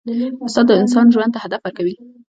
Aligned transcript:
استاد 0.45 0.65
د 0.67 0.71
انسان 0.81 1.05
ژوند 1.13 1.31
ته 1.33 1.39
هدف 1.43 1.59
ورکوي. 1.63 1.95